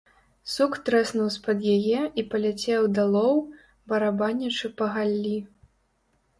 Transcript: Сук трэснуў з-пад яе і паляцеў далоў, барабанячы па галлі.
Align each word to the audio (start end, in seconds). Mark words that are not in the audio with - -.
Сук 0.53 0.77
трэснуў 0.87 1.27
з-пад 1.35 1.59
яе 1.75 2.01
і 2.23 2.25
паляцеў 2.33 2.89
далоў, 2.97 3.39
барабанячы 3.95 4.75
па 4.83 4.93
галлі. 4.99 5.39